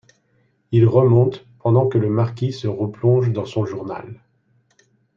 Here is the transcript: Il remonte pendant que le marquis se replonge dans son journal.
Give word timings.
Il 0.71 0.87
remonte 0.87 1.45
pendant 1.59 1.87
que 1.87 1.99
le 1.99 2.09
marquis 2.09 2.51
se 2.51 2.67
replonge 2.67 3.31
dans 3.31 3.45
son 3.45 3.67
journal. 3.67 4.19